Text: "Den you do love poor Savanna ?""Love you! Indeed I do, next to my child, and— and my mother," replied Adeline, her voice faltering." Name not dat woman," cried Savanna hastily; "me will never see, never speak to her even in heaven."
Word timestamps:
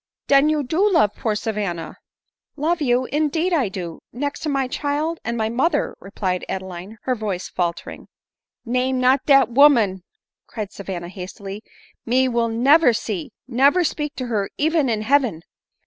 "Den 0.29 0.49
you 0.49 0.63
do 0.63 0.89
love 0.91 1.11
poor 1.15 1.35
Savanna 1.35 1.97
?""Love 2.65 2.81
you! 2.81 3.05
Indeed 3.13 3.53
I 3.53 3.69
do, 3.69 3.99
next 4.11 4.39
to 4.39 4.49
my 4.49 4.67
child, 4.67 5.19
and— 5.23 5.33
and 5.35 5.37
my 5.37 5.47
mother," 5.47 5.95
replied 5.99 6.43
Adeline, 6.49 6.97
her 7.03 7.13
voice 7.13 7.47
faltering." 7.49 8.07
Name 8.79 8.99
not 8.99 9.23
dat 9.27 9.49
woman," 9.51 10.01
cried 10.47 10.71
Savanna 10.71 11.07
hastily; 11.07 11.61
"me 12.03 12.27
will 12.27 12.49
never 12.49 12.93
see, 12.93 13.29
never 13.47 13.83
speak 13.83 14.15
to 14.15 14.25
her 14.25 14.49
even 14.57 14.89
in 14.89 15.03
heaven." 15.03 15.43